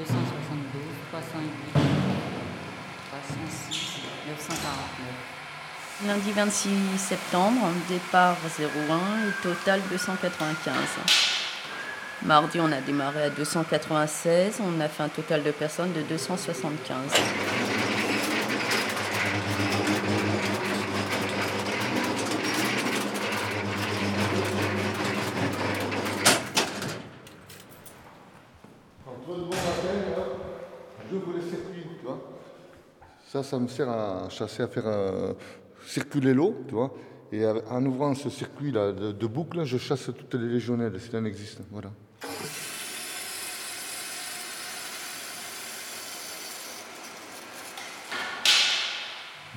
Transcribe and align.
272, 0.00 0.80
308, 1.12 1.50
306, 3.10 4.00
949. 4.28 6.06
Lundi 6.06 6.32
26 6.32 6.98
septembre, 6.98 7.68
départ 7.86 8.36
01 8.58 8.64
et 8.64 9.32
total 9.42 9.82
295. 9.90 10.74
Mardi, 12.24 12.60
on 12.60 12.72
a 12.72 12.80
démarré 12.80 13.24
à 13.24 13.30
296, 13.30 14.60
on 14.60 14.80
a 14.80 14.88
fait 14.88 15.02
un 15.02 15.08
total 15.10 15.42
de 15.42 15.50
personnes 15.50 15.92
de 15.92 16.00
275. 16.00 16.96
Ça, 33.30 33.44
ça 33.44 33.60
me 33.60 33.68
sert 33.68 33.88
à 33.88 34.28
chasser, 34.28 34.64
à 34.64 34.66
faire 34.66 34.88
euh, 34.88 35.34
circuler 35.86 36.34
l'eau, 36.34 36.64
tu 36.66 36.74
vois. 36.74 36.92
Et 37.30 37.46
en 37.46 37.86
ouvrant 37.86 38.12
ce 38.16 38.28
circuit-là 38.28 38.90
de, 38.90 39.12
de, 39.12 39.26
boucle, 39.28 39.62
je 39.62 39.78
chasse 39.78 40.06
toutes 40.06 40.34
les 40.34 40.48
légionnaires, 40.48 40.90
si 40.98 41.14
elles 41.14 41.28
existent. 41.28 41.62
Voilà. 41.70 41.90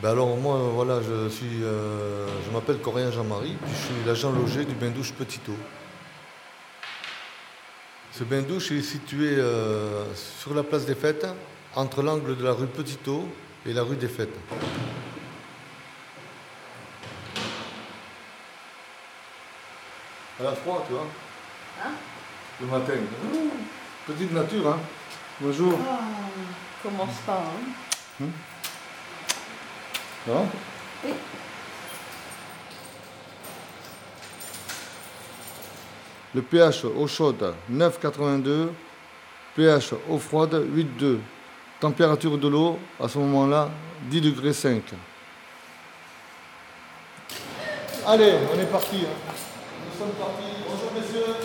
Ben 0.03 0.09
alors 0.11 0.37
moi, 0.37 0.69
voilà, 0.71 1.01
je 1.01 1.29
suis, 1.29 1.63
euh, 1.63 2.27
je 2.45 2.51
m'appelle 2.51 2.77
Coréen 2.77 3.09
Jean-Marie, 3.09 3.57
puis 3.59 3.71
je 3.71 3.85
suis 3.87 4.05
l'agent 4.05 4.31
logé 4.31 4.65
du 4.65 4.75
bain-douche 4.75 5.13
Petito. 5.13 5.53
Ce 8.11 8.23
bain-douche 8.23 8.71
est 8.71 8.83
situé 8.83 9.29
euh, 9.29 10.05
sur 10.13 10.53
la 10.53 10.61
place 10.61 10.85
des 10.85 10.93
Fêtes, 10.93 11.25
entre 11.75 12.03
l'angle 12.03 12.37
de 12.37 12.43
la 12.43 12.51
rue 12.51 12.67
Petito 12.67 13.27
et 13.65 13.73
la 13.73 13.83
rue 13.83 13.95
des 13.95 14.07
Fêtes. 14.07 14.29
À 20.39 20.43
la 20.43 20.51
froid, 20.53 20.83
tu 20.87 20.93
vois. 20.93 21.07
Hein? 21.83 21.91
Le 22.59 22.67
matin. 22.67 22.93
Petite 24.07 24.31
nature, 24.33 24.67
hein. 24.67 24.79
Bonjour. 25.39 25.79
Ah, 25.89 25.99
commence 26.81 27.17
pas, 27.25 27.37
hein? 27.37 28.21
Hum 28.21 28.31
non 30.27 30.47
Oui. 31.03 31.11
Le 36.33 36.41
pH 36.41 36.85
eau 36.85 37.07
chaude 37.07 37.53
9,82, 37.69 38.69
pH 39.55 39.93
eau 40.09 40.17
froide 40.17 40.53
8,2. 40.53 41.17
Température 41.83 42.37
de 42.37 42.47
l'eau 42.47 42.79
à 42.97 43.09
ce 43.09 43.17
moment-là 43.17 43.69
10 44.09 44.21
degrés 44.21 44.53
5. 44.53 44.81
Allez, 48.07 48.35
on 48.55 48.57
est 48.57 48.71
parti. 48.71 48.99
Hein. 49.03 49.33
Nous 49.91 49.99
sommes 49.99 50.13
partis. 50.13 50.63
Bonjour 50.65 50.93
messieurs. 50.93 51.35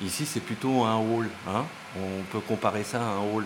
Ici, 0.00 0.24
c'est 0.24 0.38
plutôt 0.38 0.84
un 0.84 0.98
hall. 0.98 1.28
Hein 1.48 1.64
On 1.96 2.22
peut 2.30 2.38
comparer 2.38 2.84
ça 2.84 3.00
à 3.00 3.06
un 3.06 3.18
hall. 3.18 3.44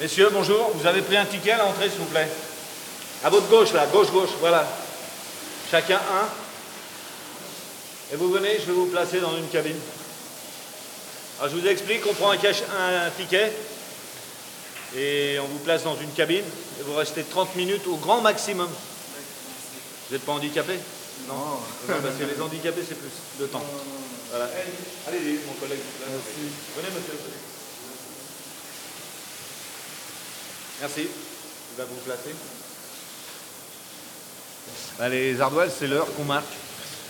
Messieurs, 0.00 0.28
bonjour. 0.30 0.70
Vous 0.74 0.86
avez 0.86 1.00
pris 1.00 1.16
un 1.16 1.24
ticket 1.24 1.52
à 1.52 1.58
l'entrée, 1.58 1.88
s'il 1.88 2.00
vous 2.00 2.04
plaît? 2.06 2.28
À 3.24 3.30
votre 3.30 3.48
gauche, 3.48 3.72
là. 3.72 3.86
Gauche, 3.86 4.10
gauche. 4.10 4.30
Voilà. 4.40 4.68
Chacun 5.70 5.96
un. 5.96 6.28
Et 8.12 8.16
vous 8.16 8.30
venez, 8.30 8.58
je 8.60 8.66
vais 8.66 8.72
vous 8.72 8.86
placer 8.86 9.20
dans 9.20 9.34
une 9.36 9.48
cabine. 9.48 9.78
Alors, 11.38 11.50
je 11.50 11.56
vous 11.56 11.66
explique, 11.66 12.06
on 12.06 12.12
prend 12.12 12.32
un, 12.32 13.10
ticket 13.16 13.52
et 14.96 15.38
on 15.40 15.46
vous 15.46 15.58
place 15.58 15.82
dans 15.82 15.96
une 15.96 16.12
cabine 16.12 16.44
et 16.78 16.82
vous 16.82 16.94
restez 16.94 17.24
30 17.24 17.56
minutes 17.56 17.86
au 17.86 17.96
grand 17.96 18.20
maximum. 18.20 18.68
Vous 18.68 20.14
n'êtes 20.14 20.24
pas 20.24 20.32
handicapé 20.32 20.78
Non. 21.26 21.60
Parce 21.86 22.16
que 22.16 22.24
les 22.24 22.40
handicapés, 22.40 22.84
c'est 22.86 22.98
plus 22.98 23.10
de 23.40 23.46
temps. 23.46 23.64
Voilà. 24.30 24.50
Allez, 25.08 25.40
mon 25.46 25.54
collègue. 25.54 25.80
Venez, 26.76 26.88
monsieur. 26.94 27.55
Merci. 30.80 31.02
Il 31.02 31.78
va 31.78 31.84
vous 31.84 32.00
placer. 32.04 32.34
Bah, 34.98 35.08
les 35.08 35.40
ardoises, 35.40 35.74
c'est 35.78 35.86
l'heure 35.86 36.06
qu'on 36.14 36.24
marque. 36.24 36.44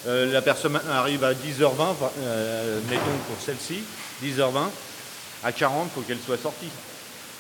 Euh, 0.07 0.33
la 0.33 0.43
personne 0.43 0.79
arrive 0.91 1.25
à 1.25 1.33
10h20, 1.35 1.97
euh, 2.21 2.81
mettons 2.89 3.19
pour 3.29 3.37
celle-ci, 3.45 3.83
10h20. 4.23 4.71
À 5.43 5.53
40, 5.53 5.89
il 5.89 5.95
faut 5.95 6.01
qu'elle 6.03 6.21
soit 6.25 6.39
sortie. 6.39 6.69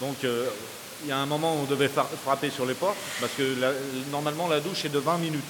Donc 0.01 0.17
euh, 0.25 0.49
il 1.05 1.09
y 1.09 1.13
a 1.13 1.19
un 1.19 1.27
moment 1.27 1.55
où 1.55 1.59
on 1.61 1.65
devait 1.65 1.89
frapper 2.25 2.51
sur 2.51 2.67
les 2.67 2.75
portes, 2.75 2.97
parce 3.21 3.33
que 3.35 3.57
normalement 4.11 4.49
la 4.49 4.61
douche 4.61 4.85
est 4.85 4.89
de 4.89 4.99
20 4.99 5.19
minutes. 5.19 5.45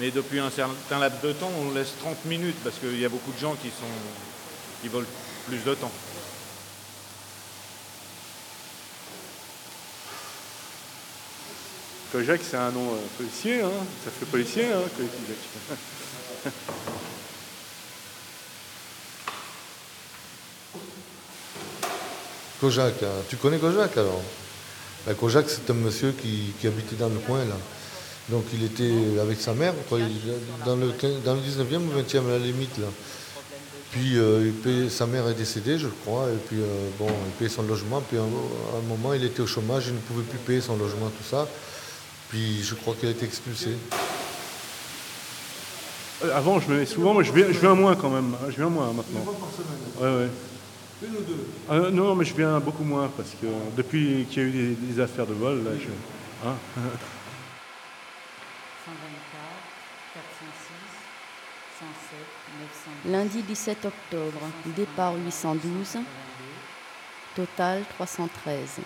Mais 0.00 0.10
depuis 0.10 0.40
un 0.40 0.50
certain 0.50 0.98
laps 0.98 1.22
de 1.22 1.32
temps, 1.32 1.52
on 1.60 1.72
laisse 1.72 1.92
30 2.00 2.24
minutes, 2.24 2.56
parce 2.64 2.76
qu'il 2.78 2.98
y 2.98 3.04
a 3.04 3.08
beaucoup 3.08 3.32
de 3.32 3.38
gens 3.38 3.54
qui, 3.54 3.68
sont, 3.68 4.82
qui 4.82 4.88
plus 4.88 5.64
de 5.64 5.74
temps. 5.74 5.92
Kojak, 12.12 12.40
c'est 12.48 12.56
un 12.56 12.70
nom 12.70 12.92
euh, 12.92 12.98
policier, 13.16 13.62
hein 13.62 13.70
ça 14.04 14.10
fait 14.10 14.26
policier, 14.26 14.66
hein, 14.66 14.82
Kojak. 22.60 23.02
Hein. 23.02 23.08
tu 23.28 23.36
connais 23.36 23.58
Kojak 23.58 23.96
alors? 23.96 24.22
Ben, 25.06 25.14
Kojak, 25.14 25.48
c'est 25.48 25.68
un 25.70 25.74
monsieur 25.74 26.12
qui, 26.12 26.54
habitait 26.66 26.96
dans 26.96 27.08
le 27.08 27.18
coin 27.18 27.44
là. 27.44 27.56
Donc 28.28 28.44
il 28.52 28.64
était 28.64 29.20
avec 29.20 29.40
sa 29.40 29.52
mère, 29.54 29.74
dans, 30.64 30.74
le, 30.76 30.92
dans 31.24 31.34
le 31.34 31.40
19e 31.40 31.76
ou 31.76 31.92
20e 32.00 32.26
à 32.26 32.30
la 32.32 32.38
limite 32.38 32.78
là. 32.78 32.86
Puis 33.90 34.18
euh, 34.18 34.90
sa 34.90 35.06
mère 35.06 35.28
est 35.28 35.34
décédée, 35.34 35.78
je 35.78 35.86
crois, 35.86 36.26
et 36.30 36.36
puis 36.48 36.58
euh, 36.60 36.88
bon, 36.98 37.06
il 37.06 37.32
payait 37.38 37.48
son 37.48 37.62
logement, 37.62 38.02
puis 38.02 38.18
à 38.18 38.22
un, 38.22 38.82
moment 38.88 39.14
il 39.14 39.24
était 39.24 39.40
au 39.40 39.46
chômage, 39.46 39.84
il 39.86 39.94
ne 39.94 40.00
pouvait 40.00 40.24
plus 40.24 40.38
payer 40.38 40.60
son 40.60 40.76
logement, 40.76 41.08
tout 41.08 41.24
ça. 41.28 41.48
Puis 42.28 42.62
je 42.62 42.74
crois 42.74 42.94
qu'il 42.94 43.08
a 43.08 43.12
été 43.12 43.24
expulsé. 43.24 43.76
Euh, 46.24 46.36
avant, 46.36 46.58
je 46.60 46.66
venais 46.66 46.86
souvent, 46.86 47.14
mais 47.14 47.24
je 47.24 47.32
viens, 47.32 47.46
je 47.48 47.58
viens 47.58 47.74
moins 47.74 47.94
quand 47.94 48.10
même. 48.10 48.34
Je 48.48 48.56
viens 48.56 48.68
moins 48.68 48.92
maintenant. 48.92 49.20
Une 49.20 49.24
fois 49.24 49.34
par 49.34 49.50
semaine. 49.50 49.78
Ouais, 50.00 50.24
ouais. 50.24 50.30
Une 51.02 51.16
ou 51.16 51.20
deux 51.20 51.46
ah, 51.68 51.90
Non, 51.90 52.14
mais 52.14 52.24
je 52.24 52.34
viens 52.34 52.58
beaucoup 52.58 52.84
moins 52.84 53.08
parce 53.14 53.30
que 53.30 53.46
depuis 53.76 54.26
qu'il 54.30 54.42
y 54.42 54.46
a 54.46 54.48
eu 54.48 54.74
des, 54.74 55.00
affaires 55.00 55.26
de 55.26 55.34
vol, 55.34 55.62
là, 55.62 55.72
je. 55.78 56.48
Hein 56.48 56.56
124, 58.86 58.96
406, 60.14 60.46
107, 61.80 62.18
900. 63.04 63.12
Lundi 63.12 63.42
17 63.42 63.84
octobre, 63.84 64.40
départ 64.74 65.14
812, 65.16 65.98
total 67.34 67.82
313. 67.98 68.80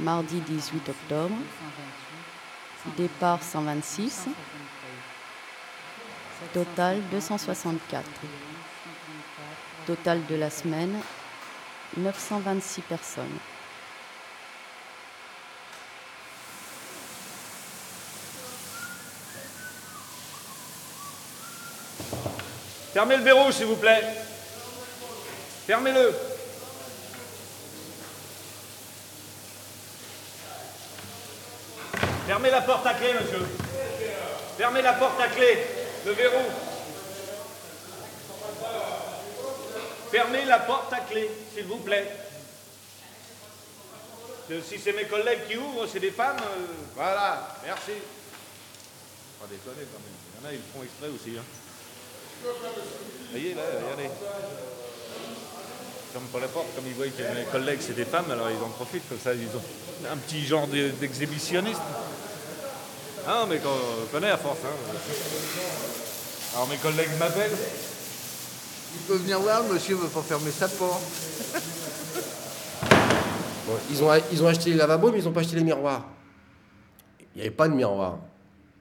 Mardi 0.00 0.40
18 0.40 0.88
octobre, 0.88 1.34
départ 2.96 3.42
126, 3.42 4.26
total 6.52 7.00
264. 7.10 8.04
Total 9.86 10.26
de 10.26 10.34
la 10.34 10.50
semaine, 10.50 11.00
926 11.96 12.82
personnes. 12.82 13.38
Fermez 22.92 23.18
le 23.18 23.22
verrou, 23.22 23.52
s'il 23.52 23.66
vous 23.66 23.76
plaît. 23.76 24.02
Fermez-le. 25.66 26.25
Fermez 32.36 32.50
la 32.50 32.60
porte 32.60 32.86
à 32.86 32.92
clé, 32.92 33.14
monsieur. 33.14 33.46
Fermez 34.58 34.82
la 34.82 34.92
porte 34.92 35.18
à 35.18 35.28
clé. 35.28 35.56
Le 36.04 36.12
verrou. 36.12 36.44
Fermez 40.10 40.44
la 40.44 40.58
porte 40.58 40.92
à 40.92 40.98
clé, 41.00 41.30
s'il 41.54 41.64
vous 41.64 41.78
plaît. 41.78 42.06
Si 44.50 44.78
c'est 44.78 44.92
mes 44.92 45.04
collègues 45.06 45.46
qui 45.48 45.56
ouvrent, 45.56 45.86
c'est 45.90 45.98
des 45.98 46.10
femmes. 46.10 46.36
Euh, 46.36 46.66
voilà, 46.94 47.56
merci. 47.64 47.92
Il 49.50 49.56
y 49.56 50.44
en 50.44 50.48
a, 50.50 50.52
ils 50.52 50.60
font 50.74 50.82
exprès 50.82 51.08
aussi. 51.08 51.38
Hein. 51.38 52.52
Voyez 53.30 53.54
là, 53.54 53.62
regardez. 53.82 54.10
ferment 56.12 56.28
pas 56.30 56.40
la 56.40 56.48
porte. 56.48 56.66
Comme 56.76 56.86
ils 56.86 56.92
voient 56.92 57.06
que 57.06 57.22
mes 57.34 57.44
collègues, 57.50 57.80
c'est 57.80 57.96
des 57.96 58.04
femmes, 58.04 58.30
alors 58.30 58.50
ils 58.50 58.62
en 58.62 58.68
profitent. 58.68 59.08
Comme 59.08 59.20
ça, 59.20 59.32
ils 59.32 59.48
ont 59.56 60.12
un 60.12 60.18
petit 60.18 60.44
genre 60.46 60.66
de- 60.66 60.90
d'exhibitionnisme. 60.90 61.80
Ah, 63.28 63.44
mais 63.48 63.58
qu'on 63.58 63.68
connaît 64.12 64.30
à 64.30 64.36
force. 64.36 64.60
hein. 64.64 64.94
Alors 66.54 66.68
mes 66.68 66.76
collègues 66.76 67.10
m'appellent. 67.18 67.50
Il 68.94 69.00
peut 69.06 69.16
venir 69.16 69.40
voir, 69.40 69.62
le 69.66 69.74
monsieur 69.74 69.96
veut 69.96 70.08
pas 70.08 70.22
fermer 70.22 70.50
sa 70.50 70.68
porte. 70.68 71.02
Bon, 73.66 73.72
ils, 73.90 74.02
ont, 74.02 74.10
ils 74.32 74.42
ont 74.42 74.46
acheté 74.46 74.70
les 74.70 74.76
lavabos, 74.76 75.10
mais 75.10 75.18
ils 75.18 75.24
n'ont 75.24 75.32
pas 75.32 75.40
acheté 75.40 75.56
les 75.56 75.64
miroirs. 75.64 76.04
Il 77.34 77.38
n'y 77.38 77.42
avait 77.42 77.50
pas 77.54 77.68
de 77.68 77.74
miroir 77.74 78.18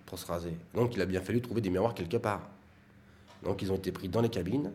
pour 0.06 0.20
se 0.20 0.26
raser. 0.28 0.54
Donc 0.74 0.94
il 0.96 1.02
a 1.02 1.06
bien 1.06 1.22
fallu 1.22 1.42
trouver 1.42 1.62
des 1.62 1.70
miroirs 1.72 1.94
quelque 1.96 2.18
part. 2.18 2.42
Donc 3.44 3.62
ils 3.62 3.72
ont 3.72 3.76
été 3.76 3.92
pris 3.92 4.08
dans 4.08 4.22
les 4.22 4.30
cabines 4.30 4.72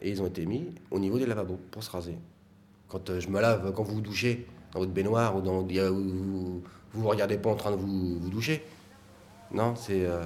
et 0.00 0.10
ils 0.10 0.20
ont 0.22 0.26
été 0.26 0.44
mis 0.46 0.66
au 0.90 0.98
niveau 0.98 1.18
des 1.18 1.26
lavabos 1.26 1.58
pour 1.70 1.82
se 1.82 1.90
raser. 1.90 2.16
Quand 2.88 3.08
euh, 3.10 3.20
je 3.20 3.28
me 3.28 3.40
lave, 3.40 3.72
quand 3.74 3.82
vous 3.82 3.96
vous 3.96 4.00
douchez 4.00 4.46
dans 4.72 4.80
votre 4.80 4.92
baignoire 4.92 5.34
ou 5.36 5.40
dans, 5.40 5.62
vous, 5.62 5.66
vous 6.02 6.62
vous 6.92 7.08
regardez 7.08 7.38
pas 7.38 7.50
en 7.50 7.56
train 7.56 7.70
de 7.72 7.76
vous, 7.76 8.18
vous 8.20 8.28
doucher. 8.30 8.64
Non, 9.50 9.74
c'est 9.76 10.04
euh, 10.04 10.22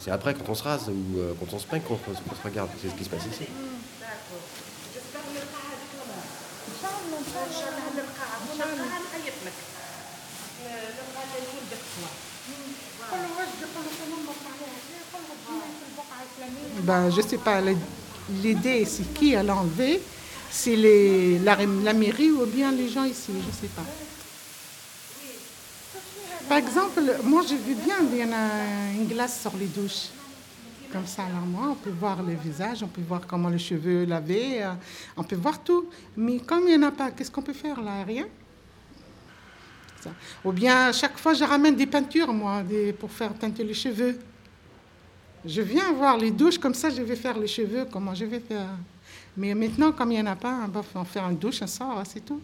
c'est 0.00 0.10
après 0.10 0.34
quand 0.34 0.48
on 0.48 0.54
se 0.54 0.62
rase 0.62 0.88
ou 0.88 1.18
euh, 1.18 1.32
quand 1.38 1.54
on 1.54 1.58
se 1.58 1.66
peigne 1.66 1.80
qu'on 1.82 1.96
se 1.96 2.42
regarde. 2.44 2.68
C'est 2.82 2.90
ce 2.90 2.94
qui 2.94 3.04
se 3.04 3.08
passe 3.08 3.26
ici. 3.32 3.46
Ben, 16.82 17.10
je 17.10 17.20
sais 17.22 17.38
pas, 17.38 17.60
l'idée, 18.42 18.84
c'est 18.84 19.14
qui 19.14 19.34
a 19.34 19.42
enlevé 19.42 20.00
C'est 20.50 20.76
la, 20.76 21.56
la 21.56 21.92
mairie 21.92 22.30
ou 22.30 22.44
bien 22.46 22.72
les 22.72 22.88
gens 22.88 23.04
ici, 23.04 23.32
je 23.46 23.60
sais 23.60 23.72
pas. 23.74 23.82
Par 26.48 26.56
exemple, 26.56 27.02
moi 27.24 27.42
je 27.42 27.54
veux 27.54 27.74
bien, 27.74 27.96
il 28.10 28.18
y 28.18 28.24
en 28.24 28.32
a 28.32 28.92
une 28.94 29.06
glace 29.06 29.42
sur 29.42 29.54
les 29.56 29.66
douches. 29.66 30.08
Comme 30.90 31.06
ça, 31.06 31.24
moi, 31.46 31.68
on 31.72 31.74
peut 31.74 31.90
voir 31.90 32.22
le 32.22 32.32
visage, 32.32 32.82
on 32.82 32.86
peut 32.86 33.02
voir 33.06 33.26
comment 33.26 33.50
les 33.50 33.58
cheveux 33.58 34.06
laver, 34.06 34.62
euh, 34.62 34.72
on 35.18 35.22
peut 35.22 35.36
voir 35.36 35.62
tout. 35.62 35.90
Mais 36.16 36.38
comme 36.38 36.62
il 36.66 36.78
n'y 36.78 36.82
en 36.82 36.88
a 36.88 36.90
pas, 36.90 37.10
qu'est-ce 37.10 37.30
qu'on 37.30 37.42
peut 37.42 37.52
faire 37.52 37.82
là? 37.82 38.02
Rien? 38.04 38.26
Ou 40.42 40.52
bien, 40.52 40.90
chaque 40.92 41.18
fois, 41.18 41.34
je 41.34 41.44
ramène 41.44 41.76
des 41.76 41.86
peintures, 41.86 42.32
moi, 42.32 42.62
pour 42.98 43.10
faire 43.10 43.34
teinter 43.34 43.64
les 43.64 43.74
cheveux. 43.74 44.18
Je 45.44 45.60
viens 45.60 45.92
voir 45.92 46.16
les 46.16 46.30
douches, 46.30 46.56
comme 46.56 46.72
ça, 46.72 46.88
je 46.88 47.02
vais 47.02 47.16
faire 47.16 47.38
les 47.38 47.46
cheveux, 47.48 47.86
comment 47.92 48.14
je 48.14 48.24
vais 48.24 48.40
faire. 48.40 48.68
Mais 49.36 49.54
maintenant, 49.54 49.92
comme 49.92 50.12
il 50.12 50.14
n'y 50.14 50.22
en 50.22 50.32
a 50.32 50.36
pas, 50.36 50.60
on 50.74 51.00
on 51.00 51.04
fait 51.04 51.20
une 51.20 51.36
douche, 51.36 51.60
un 51.60 51.66
sort, 51.66 52.02
c'est 52.06 52.24
tout. 52.24 52.40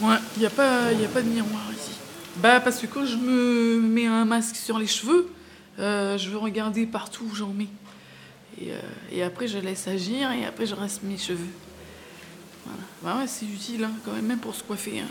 Ouais, 0.00 0.16
il 0.36 0.40
n'y 0.40 0.46
a, 0.46 0.50
pas- 0.50 0.86
a 0.86 1.08
pas 1.12 1.22
de 1.22 1.28
miroir 1.28 1.62
ici. 1.72 1.92
Bah, 2.36 2.60
parce 2.60 2.78
que 2.78 2.86
quand 2.86 3.04
je 3.04 3.16
me 3.16 3.80
mets 3.80 4.06
un 4.06 4.24
masque 4.24 4.56
sur 4.56 4.78
les 4.78 4.86
cheveux, 4.86 5.30
euh, 5.78 6.16
je 6.16 6.30
veux 6.30 6.38
regarder 6.38 6.86
partout 6.86 7.24
où 7.30 7.34
j'en 7.34 7.48
mets. 7.52 7.66
Et, 8.60 8.72
euh, 8.72 8.80
et 9.12 9.22
après, 9.22 9.46
je 9.46 9.58
laisse 9.58 9.86
agir 9.88 10.30
et 10.32 10.44
après, 10.46 10.66
je 10.66 10.74
reste 10.74 11.02
mes 11.02 11.18
cheveux. 11.18 11.48
Voilà. 12.64 12.82
Bah 13.02 13.20
ouais, 13.22 13.26
c'est 13.28 13.46
utile 13.46 13.84
hein, 13.84 13.92
quand 14.04 14.12
même, 14.12 14.26
même 14.26 14.38
pour 14.38 14.54
se 14.54 14.62
coiffer. 14.62 15.00
hein. 15.00 15.08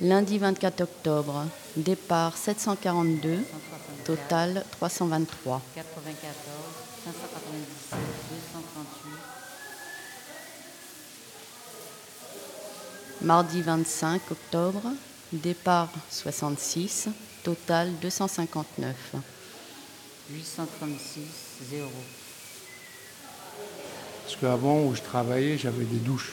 Lundi 0.00 0.38
24 0.38 0.80
octobre, 0.80 1.46
départ 1.76 2.36
742, 2.36 3.38
total 4.04 4.64
323. 4.72 5.60
94, 5.74 6.34
597, 7.04 7.98
238. 8.30 9.18
Mardi 13.22 13.62
25 13.62 14.30
octobre, 14.32 14.82
départ 15.32 15.90
66, 16.10 17.08
total 17.44 17.92
259. 18.00 18.96
836, 20.30 21.22
0. 21.70 21.88
Parce 24.24 24.36
qu'avant, 24.36 24.86
où 24.86 24.94
je 24.96 25.02
travaillais, 25.02 25.58
j'avais 25.58 25.84
des 25.84 25.98
douches. 25.98 26.32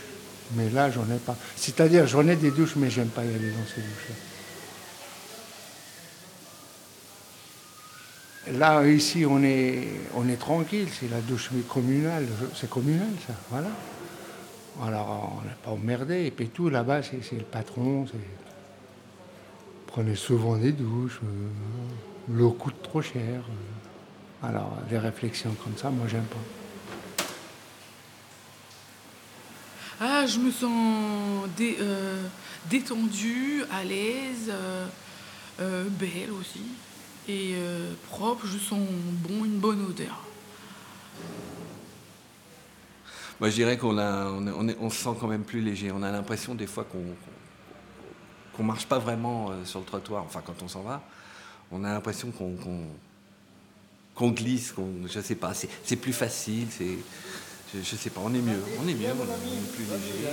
Mais 0.56 0.70
là, 0.70 0.90
j'en 0.90 1.04
ai 1.04 1.20
pas. 1.20 1.36
C'est-à-dire, 1.56 2.08
j'en 2.08 2.28
ai 2.28 2.36
des 2.36 2.52
douches, 2.52 2.76
mais 2.76 2.90
j'aime 2.90 3.10
pas 3.10 3.24
y 3.24 3.30
aller 3.30 3.52
dans 3.52 3.66
ces 3.68 3.82
douches-là. 3.82 4.16
Là, 8.58 8.88
ici, 8.88 9.26
on 9.28 9.44
est, 9.44 9.88
on 10.16 10.28
est 10.28 10.38
tranquille. 10.38 10.88
C'est 11.00 11.10
la 11.10 11.22
douche 11.22 11.50
communale. 11.68 12.26
C'est 12.56 12.70
communal, 12.70 13.10
ça. 13.28 13.34
Voilà. 13.52 13.70
Alors, 14.82 15.40
on 15.40 15.46
n'est 15.46 15.56
pas 15.64 15.72
emmerdé. 15.72 16.26
Et 16.26 16.32
puis 16.32 16.48
tout, 16.50 16.70
là-bas, 16.70 17.04
c'est 17.04 17.38
le 17.38 17.44
patron. 17.44 18.06
Prenez 19.86 20.16
souvent 20.16 20.56
des 20.58 20.72
douches. 20.72 21.20
euh, 21.24 21.48
L'eau 22.32 22.52
coûte 22.52 22.82
trop 22.82 23.02
cher. 23.02 23.44
Alors, 24.42 24.78
des 24.90 24.98
réflexions 24.98 25.56
comme 25.64 25.78
ça, 25.78 25.90
moi, 25.90 26.08
j'aime 26.08 26.24
pas. 26.24 26.38
Ah, 30.22 30.26
je 30.26 30.38
me 30.38 30.52
sens 30.52 31.48
euh, 31.62 32.28
détendue, 32.70 33.64
à 33.72 33.86
l'aise, 33.86 34.50
euh, 34.50 34.86
euh, 35.62 35.86
belle 35.92 36.32
aussi. 36.38 36.60
Et 37.30 37.56
propre, 38.10 38.46
je 38.46 38.58
sens 38.58 38.82
bon, 39.24 39.46
une 39.46 39.60
bonne 39.60 39.86
odeur. 39.86 40.20
Moi, 43.40 43.50
je 43.50 43.56
dirais 43.56 43.78
qu'on 43.78 43.98
on, 43.98 44.90
se 44.90 45.04
sent 45.04 45.16
quand 45.22 45.28
même 45.28 45.44
plus 45.44 45.62
léger. 45.62 45.90
On 45.94 46.04
a 46.04 46.12
l'impression 46.12 46.54
des 46.54 46.68
fois 46.68 46.84
qu'on 46.84 47.16
qu'on 48.58 48.64
marche 48.64 48.88
pas 48.88 49.00
vraiment 49.00 49.52
sur 49.64 49.80
le 49.80 49.86
trottoir. 49.86 50.26
Enfin, 50.26 50.42
quand 50.46 50.62
on 50.64 50.68
s'en 50.68 50.82
va, 50.82 51.02
on 51.72 51.86
a 51.86 51.94
l'impression 51.94 52.32
qu'on 52.32 54.32
glisse. 54.32 54.74
Qu'on, 54.74 55.08
je 55.08 55.22
sais 55.22 55.36
pas. 55.36 55.54
C'est, 55.54 55.96
plus 55.96 56.14
facile. 56.14 56.68
Je, 57.74 57.80
je 57.82 57.96
sais 57.96 58.10
pas. 58.10 58.22
On 58.24 58.34
est 58.34 58.42
mieux. 58.42 58.62
On 58.82 58.88
est 58.88 58.94
mieux. 58.94 59.08
On 59.08 59.24
est, 59.24 59.74
plus 59.74 59.86
léger. 59.86 60.30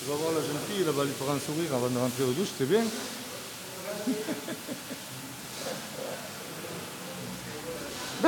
Tu 0.00 0.06
vas 0.08 0.16
voir 0.16 0.32
la 0.32 0.40
jeune 0.40 0.58
fille, 0.68 0.84
elle 0.86 0.94
va 0.94 1.04
lui 1.04 1.12
faire 1.12 1.30
un 1.30 1.38
sourire 1.38 1.74
avant 1.74 1.88
de 1.88 1.98
rentrer 1.98 2.24
aux 2.24 2.32
douches, 2.32 2.52
c'est 2.56 2.68
bien. 2.68 2.80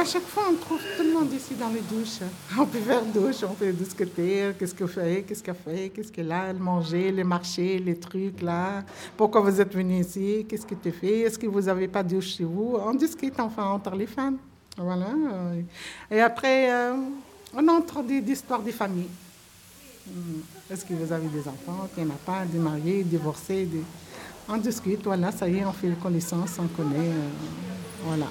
Ben, 0.03 0.09
chaque 0.09 0.27
fois, 0.27 0.43
on 0.51 0.57
trouve 0.57 0.81
tout 0.97 1.05
le 1.05 1.13
monde 1.13 1.33
ici 1.33 1.55
dans 1.55 1.69
les 1.69 1.81
douches. 1.83 2.29
On 2.59 2.67
peut 2.67 2.81
faire 2.81 3.05
douche, 3.05 3.45
on 3.49 3.55
peut 3.55 3.71
discuter, 3.73 4.51
qu'est-ce 4.59 4.75
qu'elle 4.75 4.89
fait, 4.89 5.25
qu'est-ce 5.25 5.45
qu'elle 5.45 5.55
fait, 5.55 5.91
qu'est-ce 5.91 6.11
qu'elle 6.11 6.33
a, 6.33 6.47
elle 6.49 6.57
manger, 6.57 7.13
les 7.13 7.23
marchés, 7.23 7.79
les 7.79 7.97
trucs 7.97 8.43
là. 8.43 8.83
Pourquoi 9.17 9.43
vous 9.43 9.61
êtes 9.61 9.73
venu 9.73 10.01
ici, 10.01 10.45
qu'est-ce 10.49 10.67
que 10.67 10.75
tu 10.75 10.91
fais, 10.91 11.21
est-ce 11.21 11.39
que 11.39 11.47
vous 11.47 11.61
n'avez 11.61 11.87
pas 11.87 12.03
de 12.03 12.17
douche 12.17 12.35
chez 12.37 12.43
vous? 12.43 12.77
On 12.85 12.95
discute 12.95 13.39
enfin 13.39 13.65
entre 13.67 13.95
les 13.95 14.09
femmes. 14.09 14.39
Voilà. 14.77 15.07
Et 16.11 16.21
après, 16.21 16.73
euh, 16.73 16.95
on 17.55 17.69
entre 17.69 18.03
des, 18.03 18.21
des 18.21 18.33
histoires 18.33 18.61
des 18.61 18.73
familles. 18.73 19.11
Mhm. 20.09 20.43
Est-ce 20.69 20.85
que 20.85 20.95
vous 20.95 21.13
avez 21.13 21.29
des 21.29 21.47
enfants, 21.47 21.89
qu'il 21.95 22.05
n'y 22.07 22.11
en 22.11 22.15
a 22.15 22.19
pas, 22.27 22.45
des 22.45 22.59
mariés, 22.59 23.05
divorcés. 23.05 23.69
On 24.49 24.57
discute, 24.57 25.05
voilà, 25.05 25.31
ça 25.31 25.49
y 25.49 25.59
est, 25.59 25.65
on 25.65 25.73
fait 25.73 25.93
connaissance, 26.03 26.59
on 26.59 26.67
connaît. 26.67 26.99
euh, 26.99 27.29
voilà. 28.05 28.27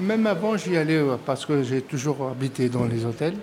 Même 0.00 0.26
avant, 0.26 0.56
j'y 0.56 0.76
allais 0.76 0.96
euh, 0.96 1.16
parce 1.24 1.46
que 1.46 1.62
j'ai 1.62 1.82
toujours 1.82 2.28
habité 2.28 2.68
dans 2.68 2.84
les 2.84 3.04
hôtels. 3.04 3.36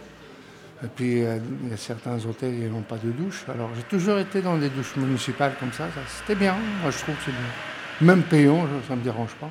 Et 0.83 0.87
puis, 0.87 1.23
euh, 1.23 1.39
il 1.63 1.69
y 1.69 1.73
a 1.73 1.77
certains 1.77 2.17
hôtels 2.25 2.53
qui 2.53 2.65
n'ont 2.65 2.81
pas 2.81 2.97
de 2.97 3.11
douche. 3.11 3.45
Alors, 3.47 3.69
j'ai 3.75 3.83
toujours 3.83 4.19
été 4.19 4.41
dans 4.41 4.57
des 4.57 4.69
douches 4.69 4.95
municipales 4.97 5.53
comme 5.59 5.71
ça. 5.71 5.87
C'était 6.19 6.35
bien. 6.35 6.55
Moi, 6.81 6.91
je 6.91 6.97
trouve 6.97 7.15
que 7.15 7.21
c'est 7.25 7.31
bien. 7.31 8.07
Même 8.07 8.23
payant, 8.23 8.67
ça 8.87 8.93
ne 8.93 8.99
me 8.99 9.03
dérange 9.03 9.33
pas. 9.35 9.49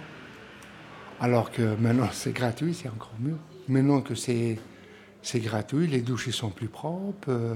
Alors 1.21 1.51
que 1.51 1.75
maintenant, 1.81 2.09
c'est 2.13 2.33
gratuit, 2.33 2.75
c'est 2.75 2.89
encore 2.89 3.15
mieux. 3.19 3.37
Maintenant 3.69 4.01
que 4.01 4.15
c'est 4.15 4.59
c'est 5.23 5.41
gratuit, 5.41 5.87
les 5.87 6.01
douches 6.01 6.29
ils 6.29 6.33
sont 6.33 6.51
plus 6.51 6.69
propres, 6.69 7.29
euh, 7.29 7.55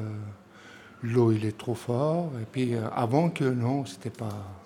l'eau 1.02 1.32
il 1.32 1.44
est 1.44 1.56
trop 1.56 1.74
fort. 1.74 2.30
Et 2.40 2.46
puis, 2.50 2.74
euh, 2.74 2.88
avant 2.94 3.30
que 3.30 3.44
non, 3.44 3.84
c'était 3.84 4.10
pas. 4.10 4.58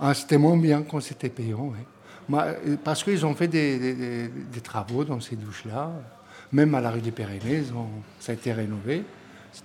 Ah, 0.00 0.14
c'était 0.14 0.38
moins 0.38 0.56
bien 0.56 0.82
quand 0.82 1.00
c'était 1.00 1.28
payant. 1.28 1.72
Moi, 2.28 2.44
euh, 2.44 2.76
Parce 2.82 3.02
qu'ils 3.04 3.24
ont 3.24 3.34
fait 3.34 3.48
des, 3.48 4.30
travaux 4.62 5.04
dans 5.04 5.20
ces 5.20 5.36
douches-là. 5.36 5.90
Même 6.52 6.74
à 6.74 6.80
la 6.80 6.90
rue 6.90 7.00
des 7.00 7.10
Pyrénées, 7.10 7.64
ça 8.20 8.32
a 8.32 8.34
été 8.34 8.52
rénové. 8.52 9.02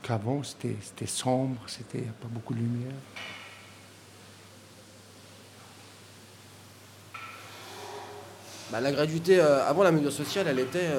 Qu'avant, 0.01 0.41
c'était 0.41 0.75
c'était 0.81 1.05
sombre, 1.05 1.61
c'était 1.67 1.99
pas 1.99 2.27
beaucoup 2.29 2.53
de 2.53 2.59
lumière. 2.59 2.93
Bah, 8.71 8.79
la 8.79 8.91
gratuité, 8.93 9.39
euh, 9.39 9.67
avant 9.67 9.83
la 9.83 9.91
mesure 9.91 10.13
sociale, 10.13 10.47
elle 10.47 10.59
était 10.59 10.89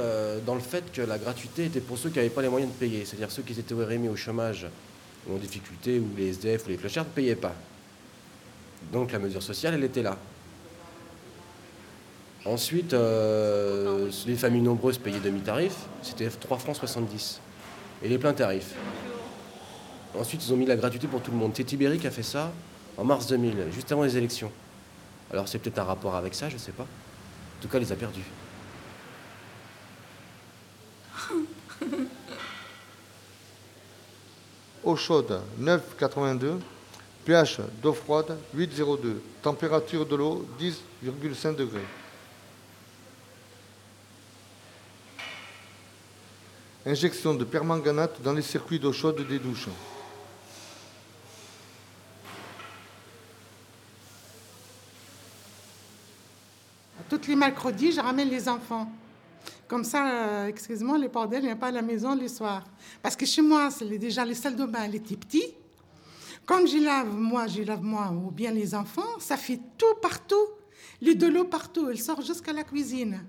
dans 0.44 0.54
le 0.54 0.60
fait 0.60 0.92
que 0.92 1.00
la 1.00 1.16
gratuité 1.18 1.64
était 1.64 1.80
pour 1.80 1.96
ceux 1.96 2.10
qui 2.10 2.18
n'avaient 2.18 2.28
pas 2.28 2.42
les 2.42 2.50
moyens 2.50 2.70
de 2.70 2.76
payer. 2.76 3.04
C'est-à-dire 3.06 3.30
ceux 3.30 3.42
qui 3.42 3.58
étaient 3.58 3.74
remis 3.74 4.10
au 4.10 4.16
chômage 4.16 4.68
ou 5.26 5.36
en 5.36 5.38
difficulté, 5.38 5.98
ou 5.98 6.08
les 6.16 6.28
SDF 6.28 6.66
ou 6.66 6.70
les 6.70 6.76
clochards 6.76 7.04
ne 7.04 7.10
payaient 7.10 7.36
pas. 7.36 7.54
Donc 8.92 9.12
la 9.12 9.18
mesure 9.18 9.42
sociale, 9.42 9.74
elle 9.74 9.84
était 9.84 10.02
là. 10.02 10.16
Ensuite, 12.44 12.92
euh, 12.92 14.10
les 14.26 14.34
familles 14.34 14.62
nombreuses 14.62 14.98
payaient 14.98 15.20
demi-tarif, 15.20 15.74
c'était 16.02 16.28
3 16.28 16.58
francs 16.58 16.76
70. 16.76 17.40
Et 18.02 18.08
les 18.08 18.18
pleins 18.18 18.32
tarifs. 18.32 18.74
Ensuite, 20.18 20.44
ils 20.44 20.52
ont 20.52 20.56
mis 20.56 20.66
la 20.66 20.76
gratuité 20.76 21.06
pour 21.06 21.22
tout 21.22 21.30
le 21.30 21.36
monde. 21.36 21.52
C'est 21.54 21.62
Tibéri 21.64 21.98
qui 21.98 22.06
a 22.06 22.10
fait 22.10 22.24
ça 22.24 22.50
en 22.96 23.04
mars 23.04 23.28
2000, 23.28 23.66
juste 23.72 23.92
avant 23.92 24.02
les 24.02 24.16
élections. 24.16 24.50
Alors 25.32 25.48
c'est 25.48 25.58
peut-être 25.58 25.78
un 25.78 25.84
rapport 25.84 26.14
avec 26.14 26.34
ça, 26.34 26.48
je 26.48 26.54
ne 26.54 26.58
sais 26.58 26.72
pas. 26.72 26.82
En 26.82 27.62
tout 27.62 27.68
cas, 27.68 27.78
il 27.78 27.82
les 27.82 27.92
a 27.92 27.96
perdus. 27.96 28.24
Eau 34.84 34.96
chaude 34.96 35.40
9,82. 35.60 36.58
pH 37.24 37.60
d'eau 37.80 37.92
froide 37.92 38.36
8,02. 38.56 39.14
Température 39.42 40.04
de 40.04 40.16
l'eau 40.16 40.46
10,5 40.58 41.54
degrés. 41.54 41.86
Injection 46.84 47.34
de 47.34 47.44
permanganate 47.44 48.20
dans 48.22 48.32
les 48.32 48.42
circuits 48.42 48.80
d'eau 48.80 48.92
chaude 48.92 49.24
des 49.28 49.38
douches. 49.38 49.68
Tous 57.08 57.28
les 57.28 57.36
mercredis, 57.36 57.92
je 57.92 58.00
ramène 58.00 58.30
les 58.30 58.48
enfants. 58.48 58.90
Comme 59.72 59.84
ça, 59.84 60.50
excuse-moi, 60.50 60.98
les 60.98 61.08
bordels, 61.08 61.44
il 61.44 61.48
n'y 61.48 61.54
pas 61.54 61.68
à 61.68 61.70
la 61.70 61.80
maison 61.80 62.14
le 62.14 62.28
soir. 62.28 62.62
Parce 63.00 63.16
que 63.16 63.24
chez 63.24 63.40
moi, 63.40 63.70
c'est 63.70 63.86
déjà 63.96 64.22
les 64.22 64.34
salles 64.34 64.54
de 64.54 64.66
bain, 64.66 64.80
elle 64.84 64.96
était 64.96 65.16
petite. 65.16 65.54
Comme 66.44 66.68
je 66.68 66.76
lave 66.76 67.16
moi, 67.16 67.46
je 67.46 67.62
lave 67.62 67.82
moi 67.82 68.10
ou 68.10 68.30
bien 68.30 68.50
les 68.50 68.74
enfants, 68.74 69.18
ça 69.18 69.38
fait 69.38 69.58
tout 69.78 69.94
partout. 70.02 70.46
Les 71.00 71.14
de 71.14 71.26
l'eau 71.26 71.44
partout, 71.44 71.88
elle 71.88 71.98
sort 71.98 72.20
jusqu'à 72.20 72.52
la 72.52 72.64
cuisine. 72.64 73.24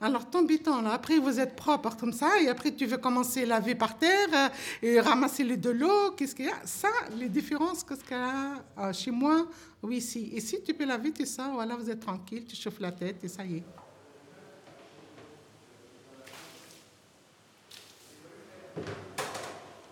Alors, 0.00 0.30
ton 0.30 0.44
béton, 0.44 0.80
là, 0.80 0.92
après, 0.92 1.18
vous 1.18 1.40
êtes 1.40 1.56
propre 1.56 1.96
comme 1.96 2.12
ça, 2.12 2.40
et 2.40 2.46
après, 2.46 2.72
tu 2.72 2.86
veux 2.86 2.98
commencer 2.98 3.42
à 3.42 3.46
laver 3.46 3.74
par 3.74 3.98
terre 3.98 4.28
euh, 4.32 4.48
et 4.82 5.00
ramasser 5.00 5.42
les 5.42 5.56
de 5.56 5.70
l'eau. 5.70 6.12
Qu'est-ce 6.16 6.36
qu'il 6.36 6.44
y 6.44 6.50
a? 6.50 6.60
Ça, 6.64 6.88
les 7.18 7.28
différences, 7.28 7.82
qu'est-ce 7.82 8.04
qu'il 8.04 8.16
y 8.16 8.20
a 8.20 8.62
euh, 8.78 8.92
chez 8.92 9.10
moi 9.10 9.44
ou 9.82 9.90
ici. 9.90 10.30
Ici, 10.36 10.58
tu 10.64 10.72
peux 10.72 10.84
laver 10.84 11.10
tout 11.10 11.26
ça, 11.26 11.50
voilà, 11.52 11.74
vous 11.74 11.90
êtes 11.90 11.98
tranquille, 11.98 12.44
tu 12.44 12.54
chauffes 12.54 12.78
la 12.78 12.92
tête 12.92 13.24
et 13.24 13.28
ça 13.28 13.44
y 13.44 13.56
est. 13.56 13.79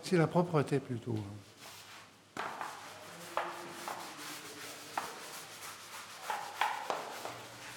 C'est 0.02 0.16
la 0.16 0.26
propreté 0.26 0.78
plutôt. 0.80 1.16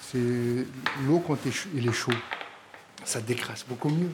C'est 0.02 0.66
l'eau 1.06 1.20
quand 1.26 1.38
il 1.74 1.88
est 1.88 1.94
chaud-. 1.94 2.12
Ça 3.06 3.22
décrasse 3.22 3.64
beaucoup 3.68 3.90
mieux. 3.90 4.12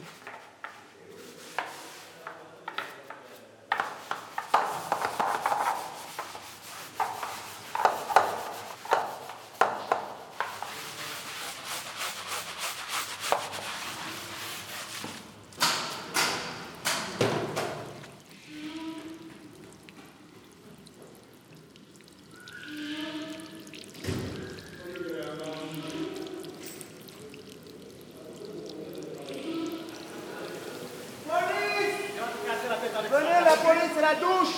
Venez, 33.10 33.44
la 33.44 33.56
police, 33.56 33.90
c'est 33.94 34.02
la 34.02 34.14
douche. 34.14 34.54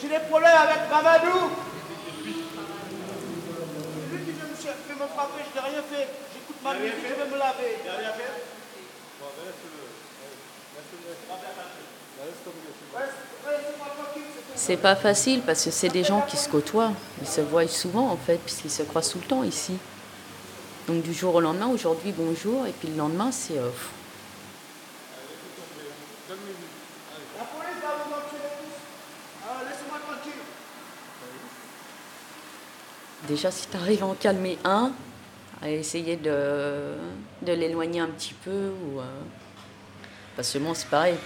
J'ai 0.00 0.08
des 0.08 0.18
problèmes 0.30 0.56
avec 0.56 0.90
Ramadou. 0.90 1.50
C'est 4.10 4.16
lui 4.16 4.24
qui 4.24 4.32
veut 4.32 4.48
me, 4.48 4.56
cher- 4.62 4.74
veut 4.88 4.94
me 4.94 5.06
frapper, 5.08 5.42
je 5.50 5.53
n'ai 5.53 5.53
rien 5.64 5.82
fait. 5.82 6.08
J'écoute 6.32 6.56
ma 6.62 6.74
musique, 6.74 6.94
je 7.02 7.14
vais 7.14 7.30
me 7.30 7.38
laver. 7.38 7.78
Il 7.84 7.90
rien 7.90 8.12
fait 8.12 8.44
C'est 14.56 14.76
pas 14.76 14.96
facile 14.96 15.42
parce 15.42 15.64
que 15.64 15.70
c'est 15.70 15.88
des 15.88 16.04
gens 16.04 16.22
qui 16.22 16.36
se 16.36 16.48
côtoient. 16.48 16.92
Ils 17.20 17.28
se 17.28 17.40
voient 17.40 17.68
souvent 17.68 18.08
en 18.08 18.16
fait, 18.16 18.38
puisqu'ils 18.38 18.70
se 18.70 18.82
croisent 18.82 19.10
tout 19.10 19.18
le 19.18 19.26
temps 19.26 19.42
ici. 19.42 19.76
Donc 20.86 21.02
du 21.02 21.12
jour 21.12 21.34
au 21.34 21.40
lendemain, 21.40 21.68
aujourd'hui 21.68 22.12
bonjour, 22.16 22.66
et 22.66 22.72
puis 22.72 22.88
le 22.88 22.96
lendemain 22.96 23.30
c'est. 23.32 23.54
tranquille. 23.54 23.72
déjà 33.28 33.50
si 33.50 33.66
tu 33.68 33.76
arrives 33.76 34.02
à 34.02 34.06
en 34.06 34.14
calmer 34.14 34.58
un, 34.64 34.92
à 35.64 35.70
essayer 35.70 36.16
de, 36.16 36.94
de 37.42 37.52
l'éloigner 37.52 38.00
un 38.00 38.08
petit 38.08 38.34
peu, 38.34 38.68
ou. 38.68 39.00
parce 40.36 40.52
que 40.52 40.58
bon, 40.58 40.74
c'est 40.74 40.88
pareil. 40.88 41.16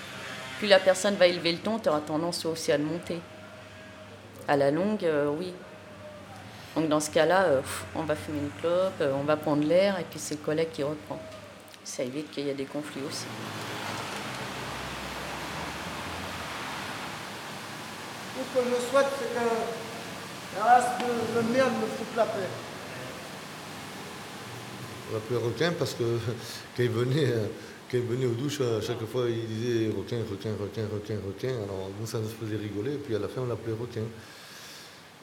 Plus 0.59 0.67
la 0.67 0.81
personne 0.81 1.15
va 1.15 1.29
élever 1.29 1.53
le 1.53 1.59
ton, 1.59 1.79
tu 1.79 1.89
auras 1.89 2.01
tendance 2.01 2.45
aussi 2.45 2.73
à 2.73 2.79
le 2.79 2.85
monter. 2.85 3.21
À 4.49 4.57
la 4.57 4.73
longue, 4.73 5.05
euh, 5.05 5.29
oui. 5.29 5.53
Donc 6.75 6.89
dans 6.89 6.99
ce 6.99 7.11
cas-là, 7.11 7.45
euh, 7.45 7.61
on 7.95 8.03
va 8.03 8.17
fumer 8.17 8.39
une 8.39 8.51
clope, 8.61 9.01
euh, 9.01 9.13
on 9.15 9.23
va 9.23 9.37
prendre 9.37 9.65
l'air, 9.65 10.01
et 10.01 10.05
puis 10.05 10.19
c'est 10.19 10.35
le 10.35 10.45
collègue 10.45 10.71
qui 10.73 10.83
reprend. 10.83 11.21
Ça 11.85 12.03
évite 12.03 12.31
qu'il 12.33 12.47
y 12.47 12.51
ait 12.51 12.55
des 12.55 12.65
conflits 12.65 13.03
aussi. 13.09 13.27
Ce 18.37 18.59
que 18.59 18.65
je 18.65 18.91
souhaite, 18.91 19.07
c'est 19.19 19.35
que 19.35 20.59
la 20.59 20.65
race 20.65 20.99
de 20.99 21.53
merde 21.53 21.73
me 21.81 21.87
foute 21.87 22.17
la 22.17 22.25
paix. 22.25 22.68
On 25.11 25.15
l'appelait 25.15 25.37
requin 25.37 25.73
parce 25.79 25.95
que 25.95 26.03
quand 26.77 26.83
il 26.83 26.91
venait, 26.91 27.27
euh, 27.27 27.47
quand 27.91 27.99
il 27.99 28.05
venait 28.05 28.27
aux 28.27 28.35
douches, 28.35 28.61
à 28.61 28.81
chaque 28.81 29.05
fois 29.07 29.25
il 29.29 29.47
disait 29.47 29.89
requin, 29.89 30.19
requin, 30.31 30.51
requin, 30.61 30.83
requin, 30.93 31.17
requin. 31.27 31.63
Alors 31.65 31.91
nous 31.99 32.07
ça 32.07 32.19
nous 32.19 32.29
faisait 32.29 32.57
rigoler 32.57 32.95
et 32.95 32.99
puis 32.99 33.15
à 33.15 33.19
la 33.19 33.29
fin 33.29 33.43
on 33.43 33.47
l'appelait 33.47 33.75
requin. 33.79 34.03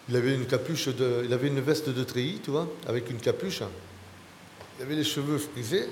Il 0.08 0.16
avait 0.16 0.36
une 0.36 0.46
capuche, 0.46 0.88
de, 0.90 1.24
il 1.26 1.34
avait 1.34 1.48
une 1.48 1.62
veste 1.62 1.90
de 1.90 2.04
treillis, 2.04 2.40
avec 2.88 3.10
une 3.10 3.18
capuche. 3.18 3.62
Il 4.78 4.84
avait 4.84 4.96
les 4.96 5.04
cheveux 5.04 5.40
frisés, 5.40 5.88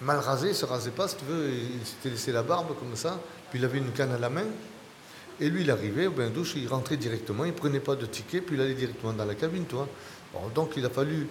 mal 0.00 0.18
rasés, 0.18 0.48
il 0.48 0.50
ne 0.50 0.54
se 0.54 0.64
rasait 0.64 0.90
pas, 0.90 1.06
si 1.06 1.16
tu 1.16 1.24
veux, 1.26 1.48
il 1.50 1.86
s'était 1.86 2.10
laissé 2.10 2.32
la 2.32 2.42
barbe 2.42 2.76
comme 2.78 2.96
ça, 2.96 3.20
puis 3.50 3.60
il 3.60 3.64
avait 3.64 3.78
une 3.78 3.92
canne 3.92 4.10
à 4.10 4.18
la 4.18 4.30
main. 4.30 4.46
Et 5.38 5.50
lui, 5.50 5.62
il 5.62 5.70
arrivait 5.70 6.06
au 6.06 6.12
bain 6.12 6.30
douche, 6.30 6.54
il 6.56 6.66
rentrait 6.66 6.96
directement, 6.96 7.44
il 7.44 7.52
prenait 7.52 7.80
pas 7.80 7.94
de 7.94 8.06
ticket, 8.06 8.40
puis 8.40 8.56
il 8.56 8.62
allait 8.62 8.74
directement 8.74 9.12
dans 9.12 9.24
la 9.24 9.34
cabine. 9.34 9.64
Donc 10.54 10.72
il 10.76 10.84
a 10.84 10.90
fallu, 10.90 11.26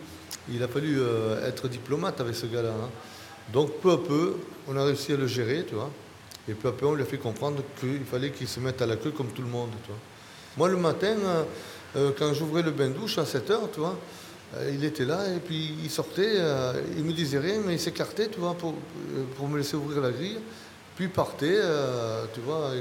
il 0.49 0.61
a 0.63 0.67
fallu 0.67 0.99
euh, 0.99 1.47
être 1.47 1.67
diplomate 1.67 2.19
avec 2.21 2.35
ce 2.35 2.45
gars-là. 2.45 2.69
hein. 2.69 2.89
Donc 3.51 3.79
peu 3.81 3.91
à 3.91 3.97
peu, 3.97 4.35
on 4.67 4.75
a 4.77 4.83
réussi 4.83 5.13
à 5.13 5.17
le 5.17 5.27
gérer, 5.27 5.65
tu 5.67 5.75
vois. 5.75 5.89
Et 6.47 6.53
peu 6.53 6.69
à 6.69 6.71
peu, 6.71 6.85
on 6.85 6.93
lui 6.93 7.03
a 7.03 7.05
fait 7.05 7.17
comprendre 7.17 7.63
qu'il 7.79 8.05
fallait 8.05 8.31
qu'il 8.31 8.47
se 8.47 8.59
mette 8.59 8.81
à 8.81 8.85
la 8.85 8.95
queue 8.95 9.11
comme 9.11 9.27
tout 9.27 9.41
le 9.41 9.47
monde, 9.47 9.69
tu 9.83 9.89
vois. 9.89 9.99
Moi, 10.57 10.69
le 10.69 10.77
matin, 10.77 11.15
euh, 11.25 11.43
euh, 11.95 12.11
quand 12.17 12.33
j'ouvrais 12.33 12.61
le 12.61 12.71
bain 12.71 12.89
douche 12.89 13.17
à 13.17 13.25
7 13.25 13.49
heures, 13.51 13.69
tu 13.73 13.79
vois, 13.79 13.97
il 14.71 14.85
était 14.85 15.05
là 15.05 15.27
et 15.35 15.39
puis 15.39 15.75
il 15.83 15.89
sortait, 15.89 16.35
il 16.95 17.03
me 17.03 17.11
disait 17.11 17.39
rien, 17.39 17.59
mais 17.65 17.73
il 17.73 17.79
s'écartait, 17.79 18.29
tu 18.29 18.39
vois, 18.39 18.53
pour, 18.53 18.73
pour 19.35 19.49
me 19.49 19.57
laisser 19.57 19.75
ouvrir 19.75 20.01
la 20.01 20.11
grille. 20.11 20.37
Puis 20.95 21.09
partait, 21.09 21.59
tu 22.33 22.39
vois, 22.39 22.71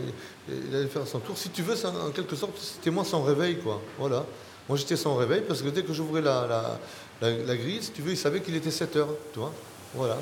il, 0.48 0.76
allait 0.76 0.86
faire 0.86 1.06
son 1.06 1.18
tour. 1.18 1.36
Si 1.36 1.48
tu 1.48 1.62
veux, 1.62 1.74
en 1.86 2.10
quelque 2.10 2.36
sorte, 2.36 2.56
c'était 2.58 2.92
moi 2.92 3.04
son 3.04 3.24
réveil, 3.24 3.58
quoi. 3.58 3.80
Voilà. 3.98 4.24
Moi, 4.68 4.78
j'étais 4.78 4.96
son 4.96 5.16
réveil 5.16 5.42
parce 5.46 5.60
que 5.62 5.68
dès 5.68 5.82
que 5.82 5.92
j'ouvrais 5.92 6.22
la, 6.22 6.46
la, 6.46 6.78
la- 7.20 7.36
la 7.44 7.56
grille, 7.56 7.82
si 7.82 7.90
tu 7.90 8.02
veux, 8.02 8.12
il 8.12 8.16
savait 8.18 8.40
qu'il 8.40 8.54
était 8.56 8.70
7 8.70 8.96
heures, 8.96 9.08
tu 9.32 9.38
vois. 9.40 9.52
Voilà. 9.94 10.16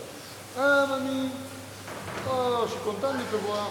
Ah, 0.58 0.86
mamie 0.90 1.28
Oh, 2.28 2.64
je 2.66 2.70
suis 2.72 2.80
content 2.80 3.12
de 3.14 3.22
te 3.22 3.42
voir. 3.46 3.70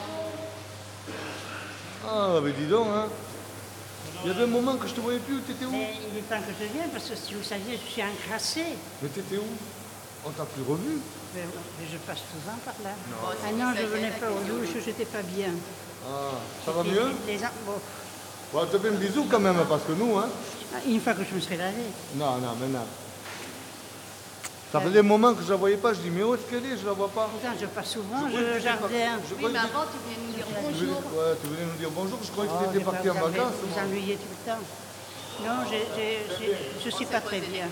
Ah, 2.07 2.39
mais 2.43 2.51
dis 2.51 2.65
donc, 2.65 2.87
hein 2.87 3.05
Il 4.23 4.31
y 4.31 4.33
avait 4.33 4.43
un 4.43 4.47
moment 4.47 4.75
que 4.75 4.87
je 4.87 4.93
te 4.93 5.01
voyais 5.01 5.19
plus, 5.19 5.39
t'étais 5.41 5.65
où? 5.65 5.71
Mais 5.71 5.93
il 6.11 6.17
est 6.17 6.21
temps 6.21 6.41
que 6.41 6.53
je 6.59 6.71
vienne 6.73 6.89
parce 6.91 7.09
que 7.09 7.15
si 7.15 7.33
vous 7.33 7.43
saviez, 7.43 7.77
je 7.77 7.91
suis 7.91 8.01
encrassée. 8.03 8.65
Mais 9.01 9.09
t'étais 9.09 9.37
où? 9.37 9.45
On 10.25 10.29
t'a 10.31 10.45
plus 10.45 10.61
revu 10.63 10.99
Mais, 11.35 11.41
mais 11.79 11.87
je 11.91 11.97
passe 11.97 12.19
souvent 12.31 12.57
par 12.63 12.75
là. 12.83 12.91
Ah 13.45 13.51
non, 13.51 13.73
je 13.75 13.85
venais 13.85 14.11
pas 14.11 14.27
aux 14.29 14.43
douches, 14.47 14.83
j'étais 14.85 15.05
pas 15.05 15.21
bien. 15.23 15.49
Ah, 16.07 16.37
ça 16.65 16.71
va 16.71 16.83
mieux? 16.83 17.11
Les, 17.27 17.37
les 17.37 17.43
en- 17.43 17.49
bon, 17.65 17.73
Bon, 18.53 18.65
te 18.65 18.77
fais 18.77 18.89
un 18.89 18.91
bisou 18.91 19.25
quand 19.31 19.39
même, 19.39 19.55
parce 19.69 19.83
que 19.83 19.93
nous, 19.93 20.17
hein 20.17 20.27
Une 20.87 21.01
fois 21.01 21.13
que 21.13 21.23
je 21.29 21.35
me 21.35 21.39
serai 21.41 21.57
lavée. 21.57 21.89
Non, 22.15 22.37
non, 22.37 22.55
maintenant. 22.59 22.85
Ça 24.71 24.79
faisait 24.79 24.99
un 24.99 25.03
moment 25.03 25.33
que 25.33 25.43
je 25.43 25.49
la 25.49 25.57
voyais 25.57 25.75
pas, 25.75 25.93
je 25.93 25.99
dis, 25.99 26.09
mais 26.09 26.23
où 26.23 26.33
est-ce 26.33 26.43
qu'elle 26.43 26.65
est? 26.65 26.77
Je 26.79 26.85
la 26.85 26.93
vois 26.93 27.09
pas. 27.09 27.29
Je 27.59 27.65
passe 27.65 27.89
souvent, 27.91 28.23
Je 28.31 28.37
je 28.37 28.55
tu 28.57 28.61
jardin. 28.63 28.87
je 28.87 29.35
que 29.35 29.39
tu- 29.39 29.45
avant, 29.57 29.83
tu 29.91 29.99
viens 30.07 30.17
nous 30.25 30.33
dire 30.33 30.45
Tu 30.47 30.53
voulais- 30.85 30.91
Ouais, 30.95 31.35
tu 31.41 31.47
venais 31.49 31.65
nous 31.65 31.77
dire 31.77 31.89
bonjour, 31.91 32.19
je 32.23 32.31
croyais 32.31 32.49
Oh, 32.53 32.57
que 32.57 32.63
tu 32.67 32.71
j'ai 32.71 32.75
étais 32.79 32.85
parti 32.91 33.09
en 33.09 33.13
vacances. 33.15 33.53
Vous 33.61 33.67
moi. 33.67 33.83
ennuyez 33.83 34.15
tout 34.15 34.31
le 34.31 34.51
temps. 34.51 34.63
Non, 35.43 35.55
je 36.85 36.89
suis 36.89 37.05
pas 37.05 37.19
très 37.19 37.39
bien. 37.41 37.67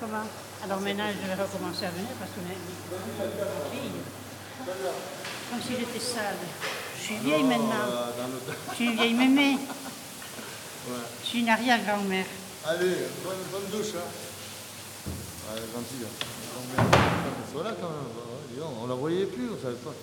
Comment? 0.00 0.24
Alors 0.64 0.80
maintenant, 0.80 1.04
je 1.14 1.26
vais 1.28 1.34
recommencer 1.40 1.86
à 1.86 1.90
venir 1.90 2.10
parce 2.18 2.30
que 2.32 2.40
mes 2.40 2.58
mes 2.58 3.78
filles, 3.78 4.02
comme 5.50 5.60
si 5.62 5.72
j'étais 5.78 6.00
sale. 6.04 6.34
Je 6.98 7.02
suis 7.04 7.16
vieille 7.18 7.44
maintenant. 7.44 7.86
Euh, 7.88 8.10
Je 8.70 8.74
suis 8.74 8.84
une 8.86 8.96
vieille 8.96 9.14
mémé. 9.14 9.58
Ouais. 10.88 10.94
Je 11.22 11.28
suis 11.28 11.40
une 11.40 11.48
arrière-grand-mère. 11.48 12.24
Allez, 12.66 12.96
bonne, 13.22 13.36
bonne 13.52 13.70
douche. 13.70 13.92
Hein. 13.94 14.08
Ouais, 15.52 15.60
gentil. 15.60 16.04
Hein. 16.04 16.26
Grand-mère. 16.76 16.98
Voilà 17.52 17.70
quand 17.80 17.88
même. 17.88 18.68
on 18.82 18.86
la 18.86 18.94
voyait 18.94 19.26
plus, 19.26 19.50
on 19.50 19.62
savait 19.62 19.76
pas. 19.76 19.94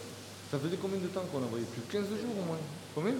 Ça 0.51 0.59
faisait 0.59 0.77
combien 0.79 0.99
de 0.99 1.07
temps 1.07 1.23
qu'on 1.31 1.39
la 1.39 1.47
voyait 1.47 1.65
plus? 1.65 1.81
15 1.91 2.07
jours 2.07 2.37
au 2.39 2.45
moins. 2.45 2.57
Combien? 2.93 3.13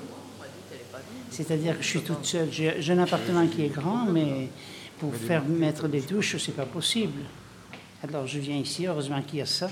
C'est-à-dire 1.32 1.78
que 1.78 1.84
je 1.84 1.88
suis 1.88 2.02
toute 2.02 2.26
seule. 2.26 2.52
J'ai 2.52 2.76
j'ai 2.80 2.94
un 2.94 3.00
appartement 3.00 3.46
qui 3.48 3.64
est 3.64 3.70
grand, 3.70 4.06
mais 4.06 4.50
pour 5.00 5.14
faire 5.16 5.44
mettre 5.44 5.88
des 5.88 6.02
douches, 6.02 6.38
c'est 6.38 6.56
pas 6.56 6.66
possible. 6.66 7.24
Alors 8.04 8.28
je 8.28 8.40
viens 8.40 8.58
ici, 8.58 8.86
heureusement 8.86 9.22
qu'il 9.22 9.40
y 9.40 9.42
a 9.42 9.46
ça. 9.46 9.70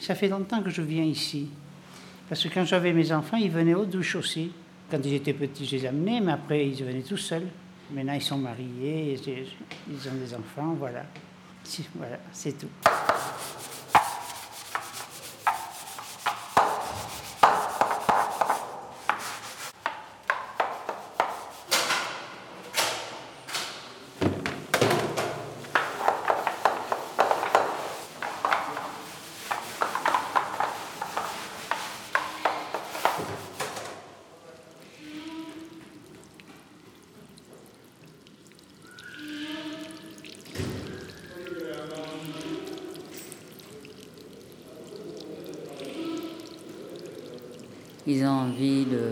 Ça 0.00 0.14
fait 0.14 0.28
longtemps 0.28 0.62
que 0.62 0.70
je 0.70 0.82
viens 0.82 1.04
ici. 1.04 1.48
Parce 2.28 2.42
que 2.42 2.48
quand 2.48 2.64
j'avais 2.64 2.92
mes 2.92 3.12
enfants, 3.12 3.36
ils 3.36 3.50
venaient 3.50 3.74
aux 3.74 3.84
douches 3.84 4.16
aussi. 4.16 4.50
Quand 4.90 4.98
ils 5.04 5.14
étaient 5.14 5.32
petits, 5.32 5.66
je 5.66 5.76
les 5.76 5.86
amenais, 5.86 6.20
mais 6.20 6.32
après, 6.32 6.66
ils 6.66 6.84
venaient 6.84 7.02
tout 7.02 7.16
seuls. 7.16 7.46
Maintenant, 7.90 8.14
ils 8.14 8.22
sont 8.22 8.38
mariés, 8.38 9.18
ils 9.88 10.08
ont 10.08 10.14
des 10.14 10.34
enfants, 10.34 10.74
voilà. 10.78 11.04
Voilà, 11.96 12.18
c'est 12.32 12.58
tout. 12.58 12.68
Ont 48.22 48.28
envie 48.28 48.84
de 48.84 49.10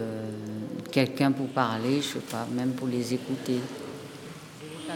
quelqu'un 0.93 1.33
pour 1.33 1.49
parler, 1.49 2.01
je 2.01 2.07
sais 2.07 2.21
pas, 2.21 2.47
même 2.55 2.71
pour 2.73 2.87
les 2.87 3.13
écouter. 3.13 3.59
152, 4.87 4.95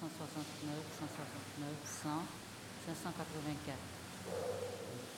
169, 0.00 0.74
169, 0.98 1.68
100, 2.02 2.08
584, 2.84 3.78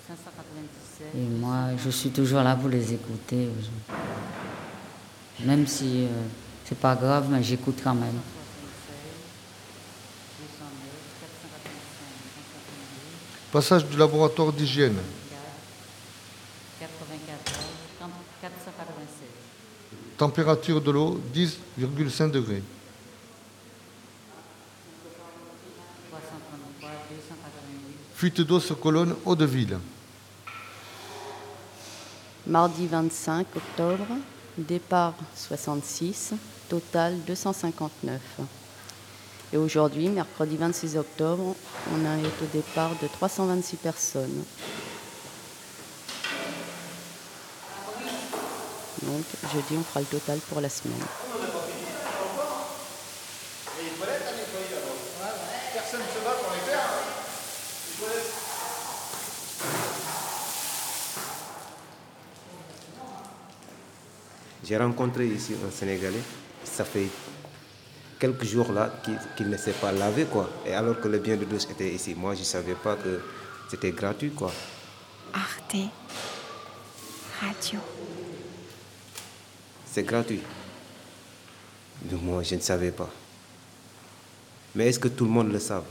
597. 0.06 1.06
Et 1.14 1.28
moi, 1.40 1.70
je 1.82 1.88
suis 1.90 2.10
toujours 2.10 2.42
là 2.42 2.54
pour 2.54 2.68
les 2.68 2.92
écouter. 2.92 3.48
Même 5.44 5.66
si 5.66 6.04
euh, 6.04 6.08
c'est 6.66 6.78
pas 6.78 6.94
grave, 6.94 7.28
mais 7.30 7.42
j'écoute 7.42 7.80
quand 7.82 7.94
même. 7.94 8.20
Passage 13.52 13.86
du 13.86 13.96
laboratoire 13.96 14.52
d'hygiène. 14.52 14.98
94, 16.80 17.56
496. 18.40 19.28
Température 20.16 20.80
de 20.80 20.90
l'eau 20.90 21.20
10,5 21.34 22.30
degrés. 22.30 22.62
333, 26.10 26.90
288. 27.10 27.96
Fuite 28.14 28.40
d'eau 28.42 28.60
sur 28.60 28.78
colonne 28.80 29.14
Eau-de-Ville. 29.24 29.78
Mardi 32.46 32.86
25 32.86 33.46
octobre, 33.56 34.06
départ 34.56 35.14
66, 35.34 36.34
total 36.68 37.18
259. 37.26 38.20
Et 39.52 39.56
aujourd'hui, 39.56 40.08
mercredi 40.08 40.56
26 40.56 40.96
octobre, 40.96 41.55
on 41.94 42.04
a 42.04 42.18
été 42.18 42.42
au 42.42 42.46
départ 42.52 42.90
de 43.00 43.06
326 43.08 43.76
personnes. 43.76 44.44
Donc 49.02 49.24
jeudi, 49.52 49.74
on 49.78 49.82
fera 49.84 50.00
le 50.00 50.06
total 50.06 50.38
pour 50.48 50.60
la 50.60 50.68
semaine. 50.68 50.94
Personne 55.74 56.00
ne 56.00 56.06
se 56.06 56.24
bat 56.24 56.32
pour 56.32 56.52
les. 56.52 56.66
J'ai 64.64 64.76
rencontré 64.76 65.28
ici 65.28 65.54
un 65.64 65.70
Sénégalais, 65.70 66.22
ça 66.64 66.84
fait 66.84 67.06
quelques 68.18 68.44
jours 68.44 68.72
là 68.72 68.90
qu'il 69.36 69.48
ne 69.48 69.56
s'est 69.56 69.72
pas 69.72 69.92
lavé 69.92 70.24
quoi. 70.24 70.50
Et 70.66 70.74
alors 70.74 71.00
que 71.00 71.08
le 71.08 71.18
bien 71.18 71.36
de 71.36 71.44
douche 71.44 71.64
était 71.70 71.92
ici, 71.92 72.14
moi 72.14 72.34
je 72.34 72.40
ne 72.40 72.44
savais 72.44 72.74
pas 72.74 72.96
que 72.96 73.20
c'était 73.68 73.92
gratuit 73.92 74.30
quoi. 74.30 74.52
Arte 75.32 75.76
Radio. 77.40 77.80
C'est 79.84 80.04
gratuit. 80.04 80.40
Donc 82.02 82.22
moi 82.22 82.42
je 82.42 82.54
ne 82.54 82.60
savais 82.60 82.92
pas. 82.92 83.10
Mais 84.74 84.88
est-ce 84.88 84.98
que 84.98 85.08
tout 85.08 85.24
le 85.24 85.30
monde 85.30 85.52
le 85.52 85.58
savent? 85.58 85.84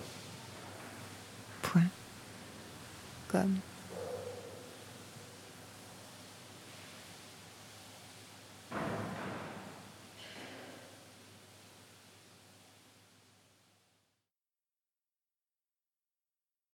Point. 1.62 1.88
Comme. 3.28 3.58